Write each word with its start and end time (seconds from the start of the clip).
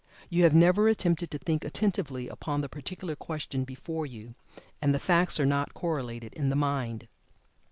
You 0.31 0.41
have 0.45 0.55
never 0.55 0.87
attempted 0.87 1.29
to 1.29 1.37
think 1.37 1.63
attentively 1.63 2.27
upon 2.27 2.61
the 2.61 2.67
particular 2.67 3.15
question 3.15 3.63
before 3.65 4.07
you, 4.07 4.33
and 4.81 4.95
the 4.95 4.99
facts 4.99 5.39
are 5.39 5.45
not 5.45 5.75
correlated 5.75 6.33
in 6.33 6.49
the 6.49 6.55
mind. 6.55 7.07